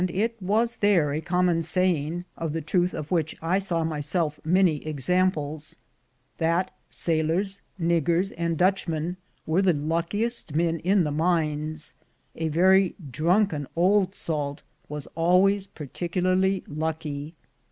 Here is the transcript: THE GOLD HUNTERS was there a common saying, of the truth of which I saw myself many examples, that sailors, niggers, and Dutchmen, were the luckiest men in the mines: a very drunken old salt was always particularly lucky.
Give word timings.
THE 0.03 0.07
GOLD 0.07 0.19
HUNTERS 0.19 0.41
was 0.41 0.75
there 0.77 1.13
a 1.13 1.21
common 1.21 1.61
saying, 1.61 2.25
of 2.35 2.53
the 2.53 2.61
truth 2.61 2.95
of 2.95 3.11
which 3.11 3.35
I 3.39 3.59
saw 3.59 3.83
myself 3.83 4.39
many 4.43 4.83
examples, 4.83 5.77
that 6.39 6.73
sailors, 6.89 7.61
niggers, 7.79 8.33
and 8.35 8.57
Dutchmen, 8.57 9.17
were 9.45 9.61
the 9.61 9.73
luckiest 9.73 10.55
men 10.55 10.79
in 10.79 11.03
the 11.03 11.11
mines: 11.11 11.93
a 12.35 12.47
very 12.47 12.95
drunken 13.11 13.67
old 13.75 14.15
salt 14.15 14.63
was 14.89 15.05
always 15.13 15.67
particularly 15.67 16.63
lucky. 16.67 17.35